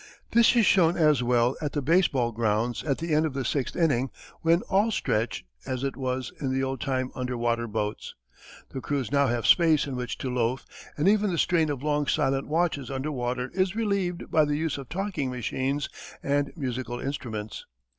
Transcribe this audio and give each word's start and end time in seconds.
This 0.31 0.55
is 0.55 0.65
shown 0.65 0.97
as 0.97 1.21
well 1.21 1.55
at 1.61 1.73
the 1.73 1.81
base 1.83 2.07
ball 2.07 2.31
grounds 2.31 2.83
at 2.83 2.97
the 2.97 3.13
end 3.13 3.23
of 3.27 3.35
the 3.35 3.45
sixth 3.45 3.75
inning 3.75 4.09
when 4.41 4.63
"all 4.63 4.89
stretch" 4.89 5.45
as 5.63 5.83
it 5.83 5.95
was 5.95 6.33
in 6.41 6.51
the 6.51 6.63
old 6.63 6.81
time 6.81 7.11
underwater 7.13 7.67
boats. 7.67 8.15
The 8.71 8.81
crews 8.81 9.11
now 9.11 9.27
have 9.27 9.45
space 9.45 9.85
in 9.85 9.95
which 9.95 10.17
to 10.17 10.29
loaf 10.33 10.65
and 10.97 11.07
even 11.07 11.29
the 11.29 11.37
strain 11.37 11.69
of 11.69 11.83
long 11.83 12.07
silent 12.07 12.47
watches 12.47 12.89
under 12.89 13.11
water 13.11 13.51
is 13.53 13.75
relieved 13.75 14.31
by 14.31 14.43
the 14.43 14.57
use 14.57 14.79
of 14.79 14.89
talking 14.89 15.29
machines 15.29 15.87
and 16.23 16.51
musical 16.55 16.99
instruments. 16.99 17.67